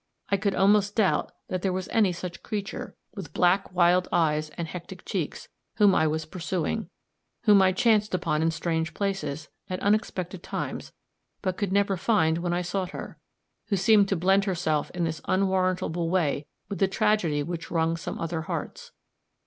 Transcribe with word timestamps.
I 0.29 0.37
could 0.37 0.55
almost 0.55 0.95
doubt 0.95 1.31
that 1.49 1.61
there 1.61 1.71
was 1.71 1.87
any 1.89 2.11
such 2.11 2.41
creature, 2.41 2.95
with 3.13 3.35
black, 3.35 3.71
wild 3.71 4.07
eyes 4.11 4.49
and 4.57 4.67
hectic 4.67 5.05
cheeks, 5.05 5.47
whom 5.75 5.93
I 5.93 6.07
was 6.07 6.25
pursuing; 6.25 6.89
whom 7.43 7.61
I 7.61 7.71
chanced 7.71 8.15
upon 8.15 8.41
in 8.41 8.49
strange 8.49 8.95
places, 8.95 9.49
at 9.69 9.79
unexpected 9.81 10.41
times, 10.41 10.91
but 11.43 11.55
could 11.55 11.71
never 11.71 11.97
find 11.97 12.39
when 12.39 12.51
I 12.51 12.63
sought 12.63 12.89
her 12.93 13.19
who 13.67 13.75
seemed 13.75 14.09
to 14.09 14.15
blend 14.15 14.45
herself 14.45 14.89
in 14.95 15.03
this 15.03 15.21
unwarrantable 15.25 16.09
way 16.09 16.47
with 16.67 16.79
the 16.79 16.87
tragedy 16.87 17.43
which 17.43 17.69
wrung 17.69 17.95
some 17.95 18.17
other 18.17 18.41
hearts. 18.41 18.93